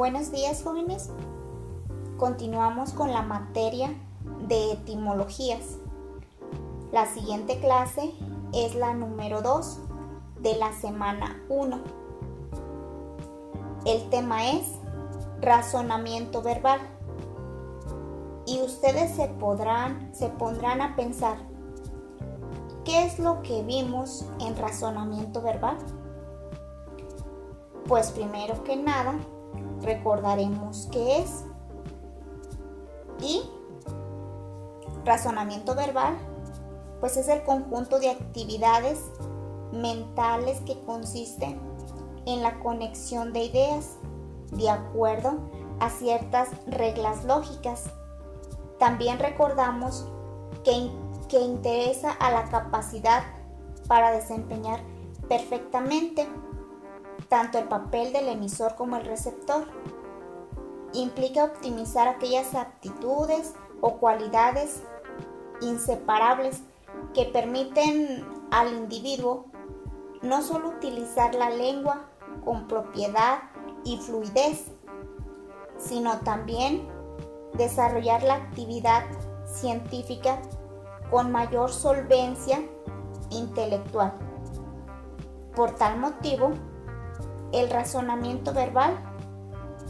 [0.00, 1.10] Buenos días jóvenes.
[2.16, 3.92] Continuamos con la materia
[4.48, 5.76] de etimologías.
[6.90, 8.14] La siguiente clase
[8.54, 9.78] es la número 2
[10.40, 11.80] de la semana 1.
[13.84, 14.68] El tema es
[15.42, 16.80] razonamiento verbal.
[18.46, 21.36] Y ustedes se podrán se pondrán a pensar
[22.86, 25.76] ¿qué es lo que vimos en razonamiento verbal?
[27.86, 29.18] Pues primero que nada,
[29.82, 31.44] recordaremos qué es.
[33.20, 33.42] Y
[35.04, 36.16] razonamiento verbal,
[37.00, 39.00] pues es el conjunto de actividades
[39.72, 41.60] mentales que consisten
[42.26, 43.96] en la conexión de ideas
[44.52, 45.38] de acuerdo
[45.80, 47.84] a ciertas reglas lógicas.
[48.78, 50.06] También recordamos
[50.64, 50.90] que,
[51.28, 53.22] que interesa a la capacidad
[53.86, 54.80] para desempeñar
[55.28, 56.26] perfectamente
[57.30, 59.64] tanto el papel del emisor como el receptor.
[60.92, 64.82] Implica optimizar aquellas aptitudes o cualidades
[65.62, 66.60] inseparables
[67.14, 69.46] que permiten al individuo
[70.22, 72.10] no solo utilizar la lengua
[72.44, 73.38] con propiedad
[73.84, 74.66] y fluidez,
[75.78, 76.88] sino también
[77.54, 79.04] desarrollar la actividad
[79.46, 80.42] científica
[81.10, 82.60] con mayor solvencia
[83.30, 84.12] intelectual.
[85.54, 86.52] Por tal motivo,
[87.52, 88.98] el razonamiento verbal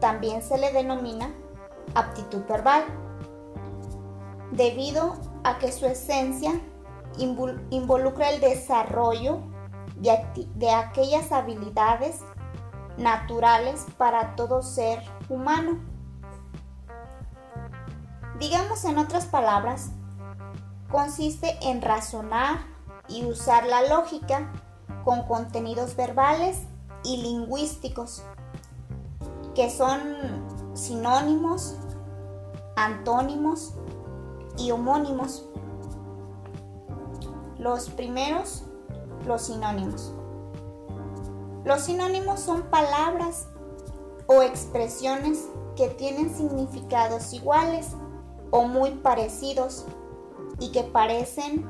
[0.00, 1.32] también se le denomina
[1.94, 2.84] aptitud verbal,
[4.50, 6.60] debido a que su esencia
[7.18, 9.40] involucra el desarrollo
[9.96, 12.20] de, aquellas habilidades
[12.96, 15.80] naturales para todo ser humano.
[18.38, 19.90] Digamos en otras palabras,
[20.90, 22.58] consiste en razonar
[23.08, 24.50] y usar la lógica
[25.04, 26.66] con contenidos verbales
[27.04, 28.22] y lingüísticos,
[29.54, 30.00] que son
[30.74, 31.76] sinónimos,
[32.76, 33.74] antónimos
[34.58, 35.46] y homónimos.
[37.58, 38.64] Los primeros,
[39.26, 40.12] los sinónimos.
[41.64, 43.46] Los sinónimos son palabras
[44.26, 45.46] o expresiones
[45.76, 47.90] que tienen significados iguales
[48.50, 49.86] o muy parecidos
[50.58, 51.66] y que parecen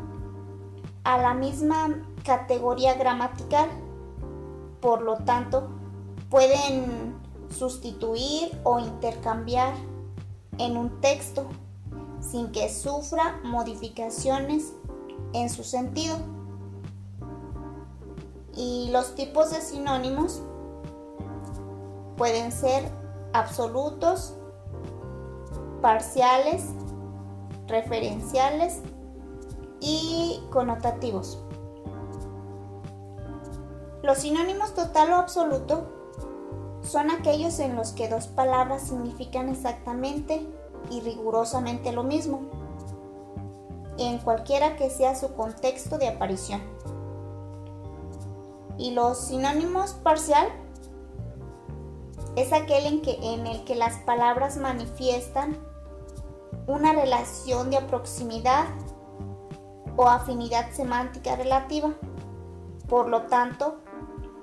[1.05, 3.69] a la misma categoría gramatical
[4.83, 5.69] por lo tanto,
[6.29, 7.15] pueden
[7.49, 9.73] sustituir o intercambiar
[10.59, 11.47] en un texto
[12.21, 14.75] sin que sufra modificaciones
[15.33, 16.17] en su sentido.
[18.55, 20.43] Y los tipos de sinónimos
[22.17, 22.85] pueden ser
[23.33, 24.35] absolutos,
[25.81, 26.65] parciales,
[27.67, 28.81] referenciales
[29.81, 31.42] y connotativos.
[34.03, 35.87] Los sinónimos total o absoluto
[36.83, 40.47] son aquellos en los que dos palabras significan exactamente
[40.91, 42.41] y rigurosamente lo mismo,
[43.99, 46.61] en cualquiera que sea su contexto de aparición.
[48.77, 50.49] Y los sinónimos parcial
[52.35, 55.57] es aquel en, que, en el que las palabras manifiestan
[56.67, 58.65] una relación de proximidad
[59.97, 61.91] o afinidad semántica relativa.
[62.89, 63.79] Por lo tanto,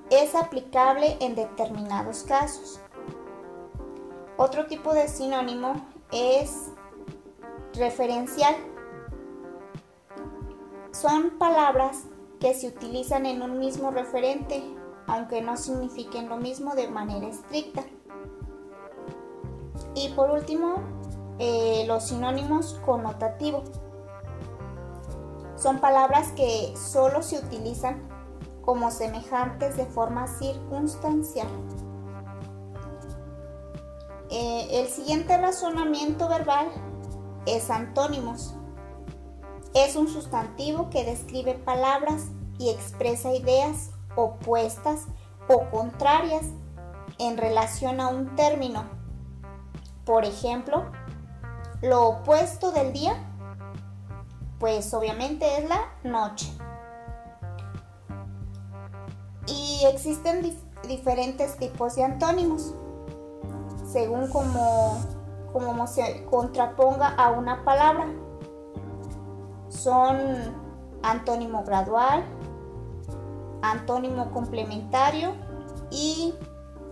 [0.09, 2.79] es aplicable en determinados casos.
[4.37, 5.73] Otro tipo de sinónimo
[6.11, 6.71] es
[7.73, 8.55] referencial.
[10.91, 12.05] Son palabras
[12.39, 14.63] que se utilizan en un mismo referente,
[15.07, 17.83] aunque no signifiquen lo mismo de manera estricta.
[19.93, 20.75] Y por último,
[21.37, 23.69] eh, los sinónimos connotativos.
[25.55, 28.01] Son palabras que solo se utilizan
[28.69, 31.47] como semejantes de forma circunstancial.
[34.29, 36.67] Eh, el siguiente razonamiento verbal
[37.47, 38.53] es antónimos.
[39.73, 42.27] Es un sustantivo que describe palabras
[42.59, 45.05] y expresa ideas opuestas
[45.47, 46.45] o contrarias
[47.17, 48.83] en relación a un término.
[50.05, 50.91] Por ejemplo,
[51.81, 53.15] lo opuesto del día,
[54.59, 56.58] pues obviamente es la noche
[59.85, 60.55] existen
[60.87, 62.73] diferentes tipos de antónimos
[63.91, 68.07] según como se contraponga a una palabra.
[69.69, 70.17] Son
[71.01, 72.23] antónimo gradual,
[73.61, 75.33] antónimo complementario
[75.89, 76.33] y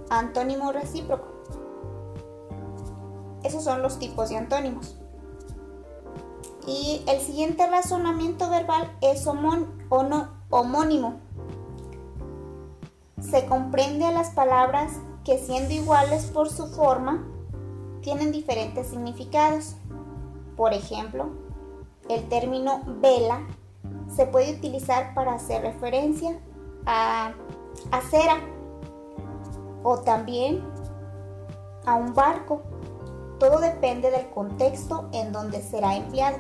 [0.10, 1.28] antónimo recíproco.
[3.44, 4.96] Esos son los tipos de antónimos.
[6.66, 11.20] Y el siguiente razonamiento verbal es homónimo
[13.22, 14.94] se comprende a las palabras
[15.24, 17.26] que siendo iguales por su forma,
[18.02, 19.76] tienen diferentes significados.
[20.56, 21.30] Por ejemplo,
[22.10, 23.42] el término vela
[24.16, 26.40] se puede utilizar para hacer referencia
[26.86, 27.34] a,
[27.92, 28.38] a cera
[29.84, 30.64] o también
[31.86, 32.62] a un barco.
[33.40, 36.38] Todo depende del contexto en donde será empleado.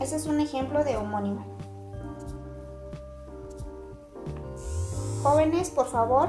[0.00, 1.53] Ese es un ejemplo de homónimo.
[5.24, 6.28] Jóvenes, por favor,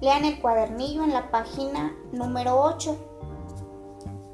[0.00, 2.96] lean el cuadernillo en la página número 8.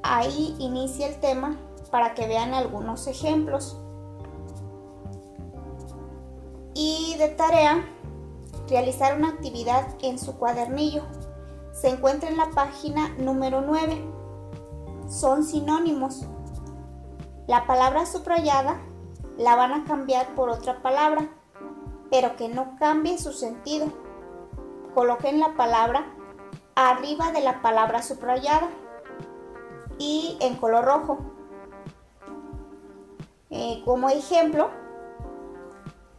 [0.03, 1.57] Ahí inicia el tema
[1.91, 3.81] para que vean algunos ejemplos.
[6.75, 7.87] Y de tarea,
[8.69, 11.05] realizar una actividad en su cuadernillo.
[11.73, 13.99] Se encuentra en la página número 9.
[15.09, 16.27] Son sinónimos.
[17.47, 18.79] La palabra subrayada
[19.39, 21.31] la van a cambiar por otra palabra
[22.15, 23.89] pero que no cambie su sentido.
[24.95, 26.07] Coloquen la palabra
[26.77, 28.69] arriba de la palabra subrayada
[29.99, 31.19] y en color rojo.
[33.51, 34.71] Eh, como ejemplo,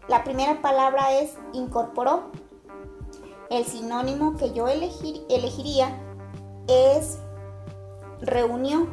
[0.09, 2.23] la primera palabra es incorporó.
[3.49, 5.97] El sinónimo que yo elegiría
[6.67, 7.19] es
[8.19, 8.89] reunió.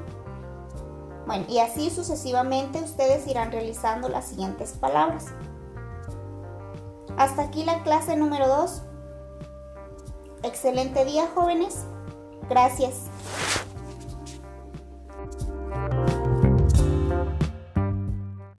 [1.27, 5.33] Bueno, y así sucesivamente ustedes irán realizando las siguientes palabras.
[7.17, 8.83] Hasta aquí la clase número 2.
[10.43, 11.85] Excelente día jóvenes.
[12.49, 13.12] Gracias.